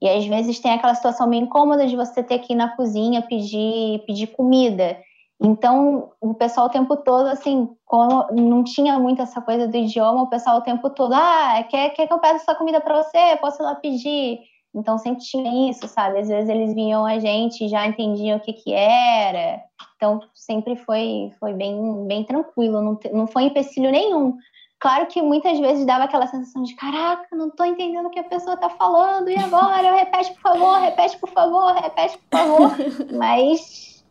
[0.00, 3.22] E às vezes tem aquela situação meio incômoda de você ter que ir na cozinha
[3.22, 4.96] pedir, pedir comida.
[5.42, 10.22] Então, o pessoal o tempo todo, assim, como não tinha muito essa coisa do idioma,
[10.22, 13.36] o pessoal o tempo todo, ah, quer, quer que eu peça essa comida para você?
[13.40, 14.40] Posso ir lá pedir?
[14.74, 16.18] Então, sempre tinha isso, sabe?
[16.20, 19.62] Às vezes eles vinham a gente e já entendiam o que que era.
[19.96, 24.36] Então, sempre foi, foi bem, bem tranquilo, não, não foi empecilho nenhum.
[24.80, 28.24] Claro que muitas vezes dava aquela sensação de caraca, não estou entendendo o que a
[28.24, 29.94] pessoa está falando, e agora?
[29.94, 32.70] Repete, por favor, repete, por favor, repete, por favor.
[33.12, 34.02] Mas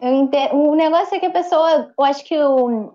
[0.00, 2.94] entendo, o negócio é que a pessoa, eu acho que o,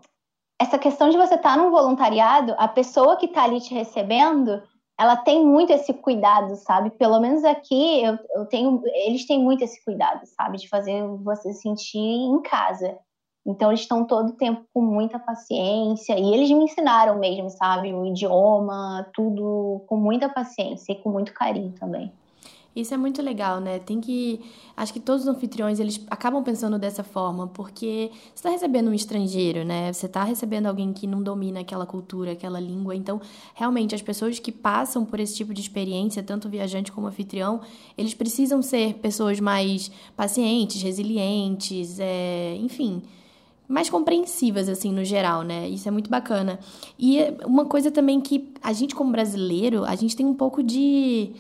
[0.60, 4.64] essa questão de você estar tá num voluntariado, a pessoa que está ali te recebendo,
[4.98, 6.92] ela tem muito esse cuidado, sabe?
[6.92, 10.58] Pelo menos aqui eu, eu tenho, eles têm muito esse cuidado, sabe?
[10.58, 12.98] De fazer você se sentir em casa.
[13.46, 17.94] Então eles estão todo o tempo com muita paciência e eles me ensinaram mesmo, sabe?
[17.94, 22.12] O idioma, tudo com muita paciência e com muito carinho também.
[22.76, 23.80] Isso é muito legal, né?
[23.80, 24.42] Tem que.
[24.76, 28.94] Acho que todos os anfitriões eles acabam pensando dessa forma, porque você está recebendo um
[28.94, 29.94] estrangeiro, né?
[29.94, 32.94] Você está recebendo alguém que não domina aquela cultura, aquela língua.
[32.94, 33.22] Então,
[33.54, 37.62] realmente, as pessoas que passam por esse tipo de experiência, tanto viajante como anfitrião,
[37.98, 42.56] eles precisam ser pessoas mais pacientes, resilientes, é...
[42.58, 43.02] enfim
[43.68, 45.68] mais compreensivas, assim, no geral, né?
[45.68, 46.60] Isso é muito bacana.
[46.98, 51.34] E uma coisa também que a gente, como brasileiro, a gente tem um pouco de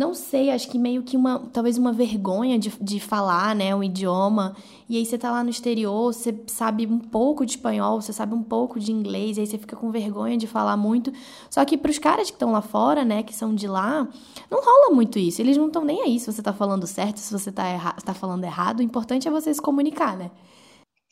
[0.00, 3.82] não sei, acho que meio que uma, talvez uma vergonha de, de falar, né, um
[3.82, 4.56] idioma.
[4.88, 8.34] E aí você tá lá no exterior, você sabe um pouco de espanhol, você sabe
[8.34, 11.12] um pouco de inglês, aí você fica com vergonha de falar muito.
[11.50, 14.08] Só que pros caras que estão lá fora, né, que são de lá,
[14.50, 15.42] não rola muito isso.
[15.42, 18.14] Eles não estão nem aí se você tá falando certo, se você tá, erra tá
[18.14, 18.80] falando errado.
[18.80, 20.30] O importante é você se comunicar, né?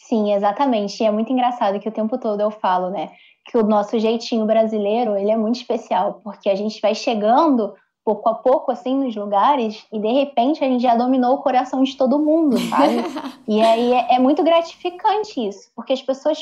[0.09, 1.03] Sim, exatamente.
[1.03, 3.11] E é muito engraçado que o tempo todo eu falo, né,
[3.45, 8.27] que o nosso jeitinho brasileiro, ele é muito especial, porque a gente vai chegando pouco
[8.31, 11.95] a pouco, assim, nos lugares, e de repente a gente já dominou o coração de
[11.95, 12.95] todo mundo, sabe?
[13.47, 16.41] e aí é, é, muito gratificante isso, porque as pessoas.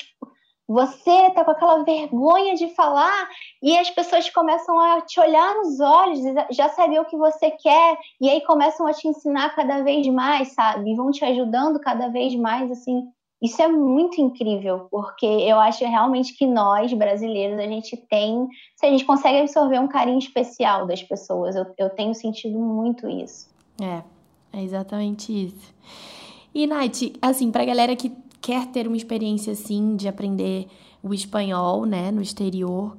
[0.68, 3.28] Você tá com aquela vergonha de falar
[3.62, 6.18] e as pessoas começam a te olhar nos olhos,
[6.50, 10.54] já saber o que você quer, e aí começam a te ensinar cada vez mais,
[10.54, 10.90] sabe?
[10.90, 13.06] E vão te ajudando cada vez mais, assim,
[13.40, 18.48] isso é muito incrível, porque eu acho realmente que nós, brasileiros, a gente tem.
[18.74, 23.08] Se a gente consegue absorver um carinho especial das pessoas, eu, eu tenho sentido muito
[23.08, 23.48] isso.
[23.80, 24.02] É,
[24.58, 25.74] é exatamente isso.
[26.54, 30.68] E, Nath, assim, pra galera que quer ter uma experiência assim de aprender
[31.02, 32.96] o espanhol, né, no exterior,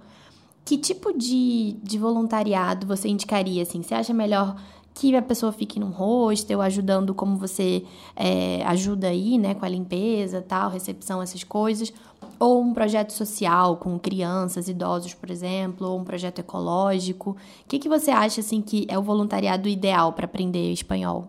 [0.63, 3.81] que tipo de, de voluntariado você indicaria, assim?
[3.81, 4.55] Você acha melhor
[4.97, 9.69] que a pessoa fique num hostel, ajudando como você é, ajuda aí, né, com a
[9.69, 11.93] limpeza, tal, recepção, essas coisas,
[12.39, 17.31] ou um projeto social com crianças, idosos, por exemplo, ou um projeto ecológico.
[17.31, 21.27] O que, que você acha, assim, que é o voluntariado ideal para aprender espanhol?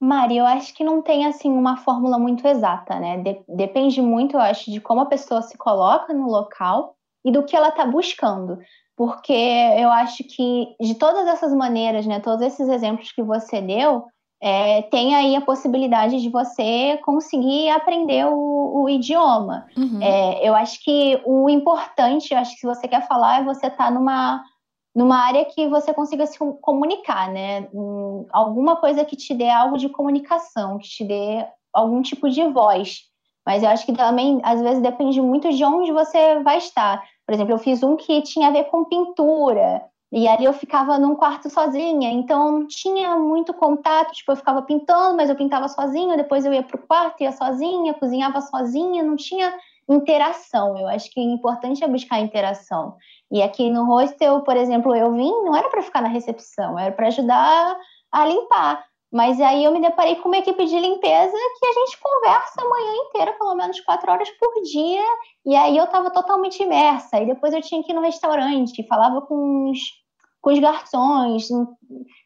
[0.00, 3.18] Mari, eu acho que não tem assim uma fórmula muito exata, né?
[3.18, 7.42] De depende muito, eu acho, de como a pessoa se coloca no local e do
[7.42, 8.58] que ela está buscando.
[8.96, 14.04] Porque eu acho que de todas essas maneiras, né, todos esses exemplos que você deu,
[14.40, 19.66] é, tem aí a possibilidade de você conseguir aprender o, o idioma.
[19.76, 20.00] Uhum.
[20.02, 23.66] É, eu acho que o importante, eu acho que se você quer falar, é você
[23.66, 24.44] estar tá numa
[24.94, 27.68] numa área que você consiga se comunicar, né?
[28.30, 33.00] Alguma coisa que te dê algo de comunicação, que te dê algum tipo de voz.
[33.44, 37.02] Mas eu acho que também, às vezes, depende muito de onde você vai estar.
[37.26, 39.82] Por exemplo, eu fiz um que tinha a ver com pintura,
[40.12, 44.62] e ali eu ficava num quarto sozinha, então não tinha muito contato, tipo, eu ficava
[44.62, 49.16] pintando, mas eu pintava sozinha, depois eu ia pro quarto, ia sozinha, cozinhava sozinha, não
[49.16, 49.52] tinha
[49.88, 50.78] interação.
[50.78, 52.96] Eu acho que o importante é buscar interação.
[53.28, 56.92] E aqui no hostel, por exemplo, eu vim, não era para ficar na recepção, era
[56.92, 57.76] para ajudar
[58.12, 58.84] a limpar.
[59.14, 62.68] Mas aí eu me deparei com uma equipe de limpeza que a gente conversa a
[62.68, 65.04] manhã inteira, pelo menos quatro horas por dia.
[65.46, 67.20] E aí eu estava totalmente imersa.
[67.20, 69.78] E depois eu tinha que ir no restaurante, falava com os,
[70.42, 71.46] com os garçons.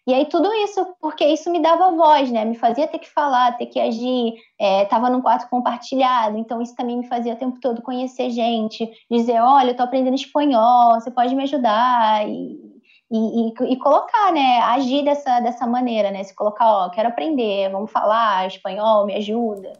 [0.07, 2.47] E aí tudo isso, porque isso me dava voz, né?
[2.47, 4.33] Me fazia ter que falar, ter que agir.
[4.59, 8.91] Estava é, num quarto compartilhado, então isso também me fazia o tempo todo conhecer gente,
[9.11, 12.27] dizer, olha, eu estou aprendendo espanhol, você pode me ajudar.
[12.27, 12.78] E,
[13.11, 14.61] e, e, e, colocar, né?
[14.61, 16.23] Agir dessa, dessa maneira, né?
[16.25, 19.73] Se colocar, ó, quero aprender, vamos falar espanhol, me ajuda.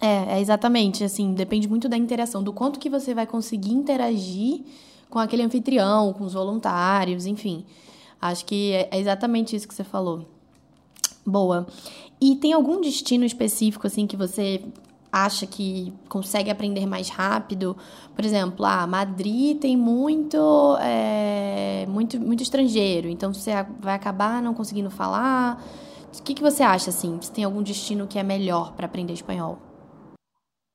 [0.00, 4.64] É, é exatamente, assim, depende muito da interação, do quanto que você vai conseguir interagir
[5.08, 7.66] com aquele anfitrião, com os voluntários, enfim.
[8.20, 10.26] Acho que é, é exatamente isso que você falou.
[11.24, 11.66] Boa.
[12.20, 14.62] E tem algum destino específico, assim, que você
[15.12, 17.76] acha que consegue aprender mais rápido.
[18.16, 24.54] Por exemplo, ah, Madrid tem muito, é, muito, muito estrangeiro, então você vai acabar não
[24.54, 25.62] conseguindo falar.
[26.18, 27.18] O que, que você acha, assim?
[27.20, 29.58] Se tem algum destino que é melhor para aprender espanhol?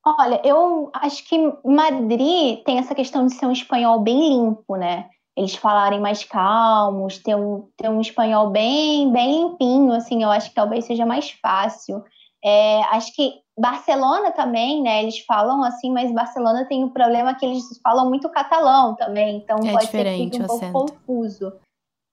[0.05, 5.09] Olha, eu acho que Madrid tem essa questão de ser um espanhol bem limpo, né?
[5.35, 10.49] Eles falarem mais calmos, ter um, ter um espanhol bem, bem limpinho, assim, eu acho
[10.49, 12.03] que talvez seja mais fácil.
[12.49, 15.03] É, acho que Barcelona também, né?
[15.03, 19.35] Eles falam assim, mas Barcelona tem o um problema que eles falam muito catalão também,
[19.35, 20.71] então é pode ser que um pouco acento.
[20.71, 21.53] confuso.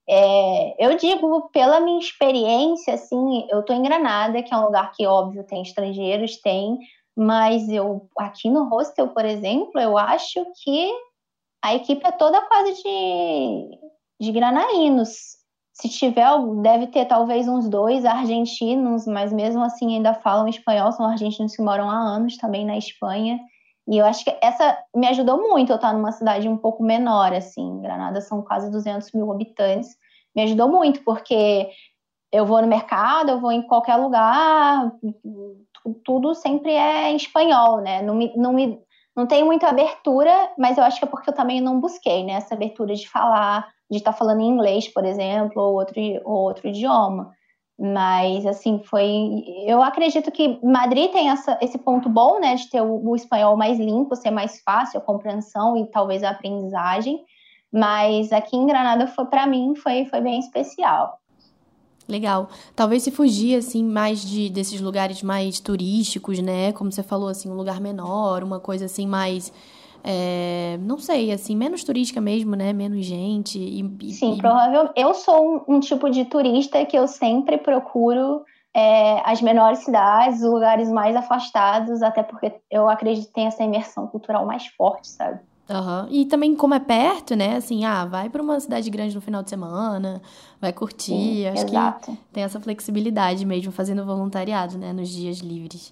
[0.09, 4.91] É, eu digo, pela minha experiência, assim, eu tô em Granada, que é um lugar
[4.91, 6.79] que, óbvio, tem estrangeiros, tem,
[7.15, 10.91] mas eu, aqui no hostel, por exemplo, eu acho que
[11.63, 13.79] a equipe é toda quase de,
[14.19, 15.37] de granainos
[15.75, 16.25] se tiver,
[16.61, 21.61] deve ter talvez uns dois argentinos, mas mesmo assim ainda falam espanhol, são argentinos que
[21.61, 23.37] moram há anos também na Espanha.
[23.87, 27.33] E eu acho que essa me ajudou muito eu estar numa cidade um pouco menor,
[27.33, 27.81] assim.
[27.81, 29.89] Granada são quase 200 mil habitantes.
[30.33, 31.69] Me ajudou muito, porque
[32.31, 34.91] eu vou no mercado, eu vou em qualquer lugar,
[36.05, 38.01] tudo sempre é em espanhol, né?
[38.01, 38.79] Não, me, não, me,
[39.15, 42.33] não tem muita abertura, mas eu acho que é porque eu também não busquei, né?
[42.33, 46.43] Essa abertura de falar de estar tá falando em inglês, por exemplo, ou outro, ou
[46.43, 47.31] outro idioma.
[47.77, 49.43] Mas, assim, foi.
[49.65, 53.55] Eu acredito que Madrid tem essa, esse ponto bom, né, de ter o, o espanhol
[53.57, 57.23] mais limpo, ser mais fácil a compreensão e talvez a aprendizagem.
[57.71, 61.19] Mas aqui em Granada, foi para mim, foi, foi bem especial.
[62.07, 62.49] Legal.
[62.75, 66.71] Talvez se fugir, assim, mais de, desses lugares mais turísticos, né?
[66.71, 69.51] Como você falou, assim, um lugar menor, uma coisa assim mais
[70.07, 72.71] é, não sei, assim, menos turística mesmo, né?
[72.71, 73.57] Menos gente.
[73.57, 74.37] E, Sim, e...
[74.37, 74.93] provavelmente.
[74.95, 80.43] Eu sou um, um, tipo de turista que eu sempre procuro é, as menores cidades,
[80.43, 85.07] os lugares mais afastados, até porque eu acredito que tem essa imersão cultural mais forte,
[85.07, 85.39] sabe?
[85.67, 86.07] Uhum.
[86.11, 87.55] E também, como é perto, né?
[87.55, 90.21] Assim, ah, vai para uma cidade grande no final de semana,
[90.61, 91.11] vai curtir.
[91.11, 92.11] Sim, Acho exato.
[92.11, 94.93] que tem essa flexibilidade mesmo, fazendo voluntariado, né?
[94.93, 95.91] Nos dias livres.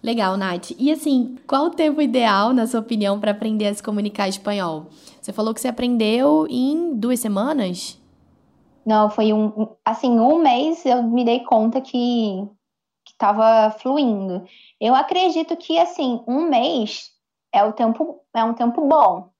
[0.00, 0.70] Legal, Nath.
[0.78, 4.86] E assim, qual o tempo ideal, na sua opinião, para aprender a se comunicar espanhol?
[5.20, 7.98] Você falou que você aprendeu em duas semanas?
[8.86, 9.68] Não, foi um.
[9.84, 12.48] Assim, um mês eu me dei conta que
[13.06, 14.44] estava fluindo.
[14.80, 17.10] Eu acredito que, assim, um mês
[17.52, 19.30] é, o tempo, é um tempo bom.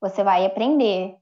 [0.00, 1.16] Você vai aprender.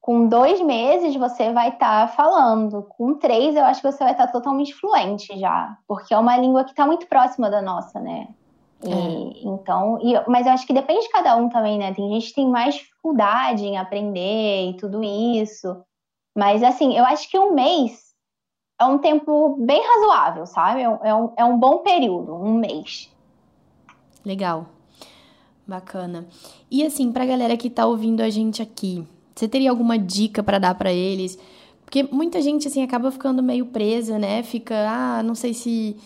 [0.00, 2.84] Com dois meses você vai estar tá falando.
[2.84, 5.76] Com três, eu acho que você vai estar tá totalmente fluente já.
[5.88, 8.28] Porque é uma língua que está muito próxima da nossa, né?
[8.84, 9.48] E, é.
[9.48, 11.92] Então, e, mas eu acho que depende de cada um também, né?
[11.94, 15.82] Tem gente que tem mais dificuldade em aprender e tudo isso.
[16.36, 18.06] Mas, assim, eu acho que um mês
[18.78, 20.82] é um tempo bem razoável, sabe?
[20.82, 23.10] É um, é um é bom período, um mês.
[24.24, 24.66] Legal.
[25.66, 26.26] Bacana.
[26.70, 30.58] E, assim, pra galera que tá ouvindo a gente aqui, você teria alguma dica para
[30.58, 31.38] dar para eles?
[31.84, 34.42] Porque muita gente, assim, acaba ficando meio presa, né?
[34.42, 35.96] Fica, ah, não sei se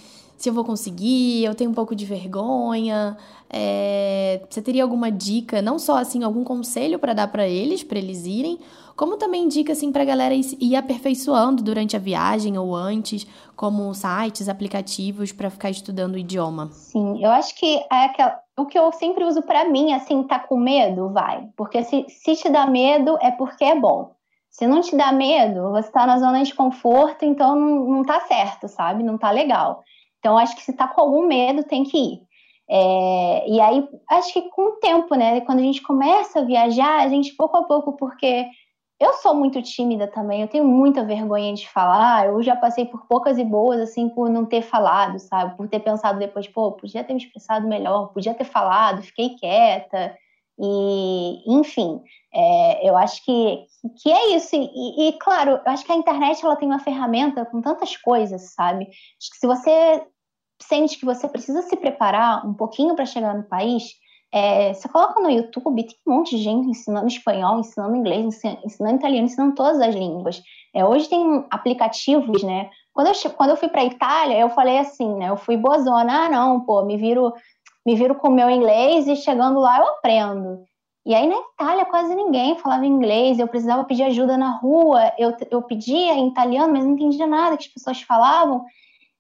[0.40, 3.14] se eu vou conseguir, eu tenho um pouco de vergonha.
[3.50, 7.98] É, você teria alguma dica, não só assim algum conselho para dar para eles, para
[7.98, 8.58] eles irem,
[9.00, 14.46] como também dica assim para galera ir aperfeiçoando durante a viagem ou antes, como sites,
[14.46, 16.68] aplicativos para ficar estudando o idioma.
[16.70, 20.38] Sim, eu acho que é aquela, o que eu sempre uso para mim, assim, tá
[20.38, 24.12] com medo, vai, porque se, se te dá medo é porque é bom.
[24.50, 28.20] Se não te dá medo, você está na zona de conforto, então não, não tá
[28.20, 29.02] certo, sabe?
[29.02, 29.82] Não tá legal.
[30.18, 32.22] Então, acho que se tá com algum medo, tem que ir.
[32.68, 35.40] É, e aí, acho que com o tempo, né?
[35.40, 38.46] Quando a gente começa a viajar, a gente pouco a pouco, porque
[39.00, 42.26] eu sou muito tímida também, eu tenho muita vergonha de falar.
[42.26, 45.56] Eu já passei por poucas e boas, assim, por não ter falado, sabe?
[45.56, 50.14] Por ter pensado depois, pô, podia ter me expressado melhor, podia ter falado, fiquei quieta.
[50.58, 52.02] E, enfim,
[52.34, 53.64] é, eu acho que,
[54.02, 54.54] que é isso.
[54.54, 58.52] E, e, claro, eu acho que a internet ela tem uma ferramenta com tantas coisas,
[58.52, 58.84] sabe?
[58.84, 60.06] Acho que se você
[60.62, 63.94] sente que você precisa se preparar um pouquinho para chegar no país,
[64.32, 68.96] é, você coloca no YouTube, tem um monte de gente ensinando espanhol, ensinando inglês, ensinando
[68.96, 70.42] italiano, ensinando todas as línguas.
[70.74, 72.70] É, hoje tem aplicativos, né?
[72.92, 75.30] Quando eu, quando eu fui para Itália, eu falei assim, né?
[75.30, 77.32] Eu fui bozona, ah, não, pô, me viro
[77.84, 80.64] me viro com o meu inglês e chegando lá eu aprendo.
[81.04, 85.34] E aí na Itália quase ninguém falava inglês, eu precisava pedir ajuda na rua, eu,
[85.50, 88.64] eu pedia em italiano, mas não entendia nada que as pessoas falavam.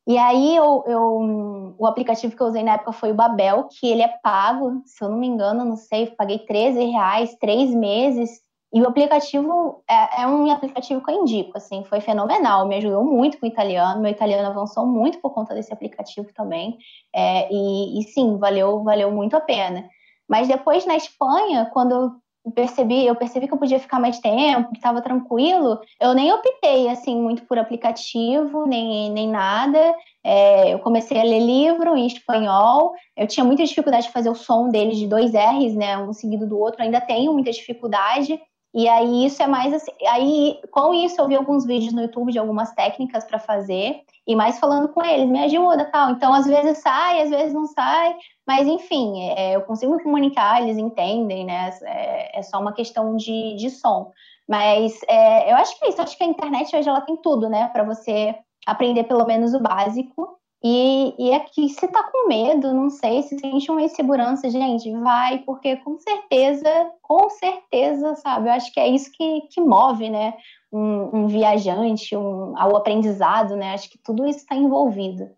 [0.06, 3.86] E aí eu, eu, o aplicativo que eu usei na época foi o Babel, que
[3.86, 8.40] ele é pago, se eu não me engano, não sei, paguei 13 reais, três meses,
[8.72, 13.04] e o aplicativo é, é, um aplicativo que eu indico, assim, foi fenomenal, me ajudou
[13.04, 16.78] muito com o italiano, meu italiano avançou muito por conta desse aplicativo também,
[17.12, 19.88] é, e, e, sim, valeu, valeu muito a pena.
[20.28, 22.16] Mas depois na Espanha, quando
[22.54, 26.88] percebi, eu percebi que eu podia ficar mais tempo, que estava tranquilo, eu nem optei
[26.88, 29.94] assim muito por aplicativo, nem, nem nada.
[30.24, 32.92] É, eu comecei a ler livro em espanhol.
[33.16, 36.46] Eu tinha muita dificuldade de fazer o som deles de dois R's, né, um seguido
[36.46, 36.82] do outro.
[36.82, 38.40] Ainda tenho muita dificuldade.
[38.72, 42.30] E aí isso é mais assim, aí com isso eu vi alguns vídeos no YouTube
[42.30, 46.10] de algumas técnicas para fazer e mais falando com eles, me ajuda, tal.
[46.10, 48.14] Então às vezes sai, às vezes não sai,
[48.46, 51.70] mas enfim, é, eu consigo me comunicar, eles entendem, né?
[51.82, 54.12] É, é só uma questão de, de som.
[54.48, 57.48] Mas é, eu acho que é isso, acho que a internet hoje ela tem tudo,
[57.48, 58.34] né, para você
[58.66, 63.38] aprender pelo menos o básico e, e aqui, se tá com medo, não sei, se
[63.38, 66.68] sente uma insegurança, gente, vai, porque com certeza,
[67.00, 70.34] com certeza, sabe, eu acho que é isso que, que move, né,
[70.70, 75.30] um, um viajante, um, ao aprendizado, né, acho que tudo isso está envolvido.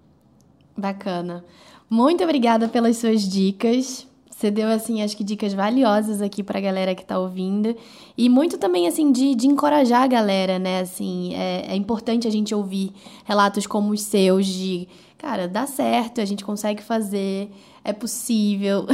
[0.76, 1.44] Bacana.
[1.88, 4.10] Muito obrigada pelas suas dicas.
[4.42, 7.76] Você deu, assim, acho que dicas valiosas aqui pra galera que tá ouvindo.
[8.18, 10.80] E muito também, assim, de, de encorajar a galera, né?
[10.80, 12.90] Assim, é, é importante a gente ouvir
[13.24, 17.52] relatos como os seus de cara, dá certo, a gente consegue fazer,
[17.84, 18.84] é possível.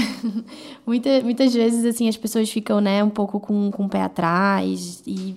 [0.86, 5.02] Muita, muitas vezes, assim, as pessoas ficam, né, um pouco com, com o pé atrás.
[5.06, 5.34] E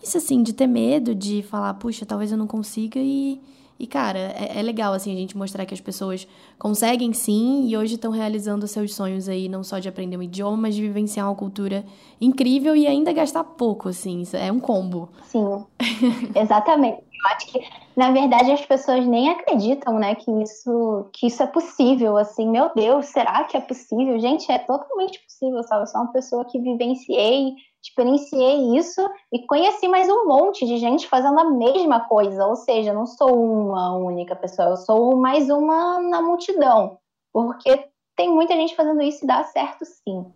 [0.00, 3.40] isso, assim, de ter medo de falar, puxa, talvez eu não consiga e.
[3.80, 7.74] E, cara, é, é, legal, assim, a gente mostrar que as pessoas conseguem sim e
[7.78, 11.26] hoje estão realizando seus sonhos aí, não só de aprender um idioma, mas de vivenciar
[11.26, 11.82] uma cultura
[12.20, 14.22] incrível e ainda gastar pouco, assim.
[14.34, 15.08] É um combo.
[15.24, 15.64] Sim,
[16.36, 16.98] exatamente.
[16.98, 17.60] Eu acho que
[17.96, 22.70] na verdade as pessoas nem acreditam, né, que isso que isso é possível, assim, meu
[22.74, 24.18] Deus, será que é possível?
[24.18, 25.82] Gente, é totalmente possível, sabe?
[25.82, 29.00] Eu sou uma pessoa que vivenciei, experienciei isso
[29.32, 33.34] e conheci mais um monte de gente fazendo a mesma coisa, ou seja, não sou
[33.34, 36.98] uma única pessoa, eu sou mais uma na multidão,
[37.32, 40.26] porque tem muita gente fazendo isso e dá certo sim.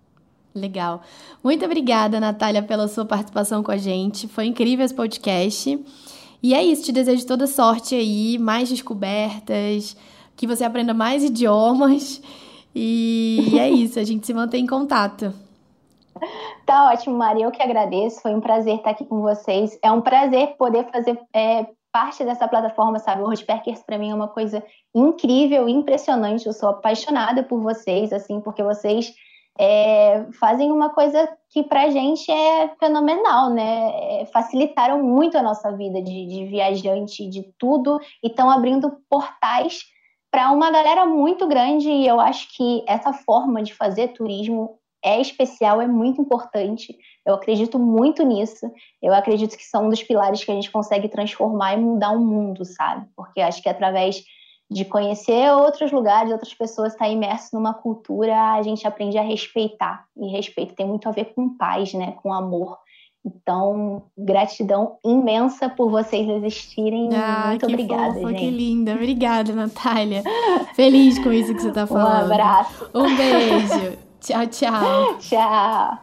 [0.55, 1.03] Legal.
[1.43, 4.29] Muito obrigada, Natália, pela sua participação com a gente.
[4.29, 5.85] Foi incrível esse podcast.
[6.41, 9.97] E é isso, te desejo toda sorte aí, mais descobertas,
[10.37, 12.23] que você aprenda mais idiomas.
[12.75, 15.35] E é isso, a gente se mantém em contato.
[16.67, 17.45] Tá ótimo, Maria.
[17.45, 18.21] Eu que agradeço.
[18.21, 19.79] Foi um prazer estar aqui com vocês.
[19.83, 23.23] É um prazer poder fazer é, parte dessa plataforma, sabe?
[23.23, 26.47] O Roadpackers para mim é uma coisa incrível, impressionante.
[26.47, 29.15] Eu sou apaixonada por vocês, assim, porque vocês
[29.59, 34.23] é, fazem uma coisa que para gente é fenomenal, né?
[34.23, 39.81] É, facilitaram muito a nossa vida de, de viajante, de tudo, e estão abrindo portais
[40.33, 45.21] para uma galera muito grande, e eu acho que essa forma de fazer turismo é
[45.21, 46.97] especial, é muito importante.
[47.27, 48.71] Eu acredito muito nisso.
[49.03, 52.21] Eu acredito que são um dos pilares que a gente consegue transformar e mudar o
[52.21, 53.07] mundo, sabe?
[53.15, 54.25] Porque acho que através
[54.71, 59.23] de conhecer outros lugares, outras pessoas, estar tá imerso numa cultura, a gente aprende a
[59.23, 60.05] respeitar.
[60.17, 62.13] E respeito tem muito a ver com paz, né?
[62.23, 62.79] Com amor.
[63.25, 67.09] Então, gratidão imensa por vocês existirem.
[67.15, 68.39] Ah, Muito que obrigada, fofa, gente.
[68.39, 68.93] Que linda.
[68.93, 70.23] Obrigada, Natália.
[70.75, 72.29] Feliz com isso que você está falando.
[72.29, 72.91] Um abraço.
[72.95, 74.04] Um beijo.
[74.25, 75.19] Tchau, tchau.
[75.21, 75.99] Tchau.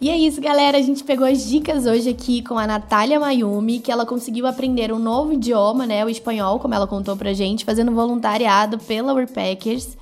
[0.00, 0.78] E é isso, galera.
[0.78, 4.92] A gente pegou as dicas hoje aqui com a Natália Mayumi, que ela conseguiu aprender
[4.92, 6.04] um novo idioma, né?
[6.04, 9.96] O espanhol, como ela contou pra gente, fazendo voluntariado pela Workpackers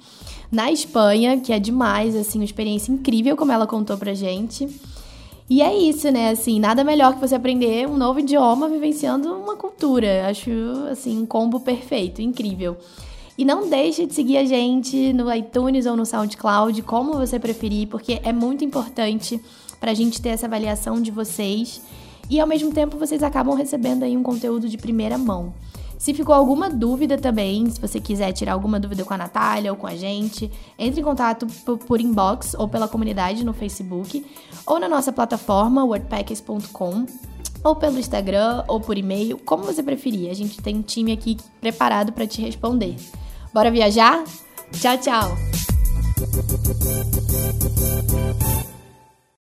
[0.52, 4.68] na Espanha, que é demais, assim, uma experiência incrível, como ela contou pra gente.
[5.48, 6.28] E é isso, né?
[6.28, 10.28] Assim, nada melhor que você aprender um novo idioma vivenciando uma cultura.
[10.28, 10.50] Acho,
[10.90, 12.76] assim, um combo perfeito, incrível.
[13.38, 17.88] E não deixe de seguir a gente no iTunes ou no SoundCloud, como você preferir,
[17.88, 19.40] porque é muito importante
[19.78, 21.82] para a gente ter essa avaliação de vocês
[22.30, 25.52] e ao mesmo tempo vocês acabam recebendo aí um conteúdo de primeira mão.
[25.98, 29.78] Se ficou alguma dúvida também, se você quiser tirar alguma dúvida com a Natália ou
[29.78, 31.46] com a gente, entre em contato
[31.86, 34.24] por inbox ou pela comunidade no Facebook
[34.66, 37.06] ou na nossa plataforma wordpackers.com
[37.64, 40.30] ou pelo Instagram ou por e-mail, como você preferir.
[40.30, 42.96] A gente tem um time aqui preparado para te responder.
[43.56, 44.22] Bora viajar?
[44.70, 45.32] Tchau, tchau!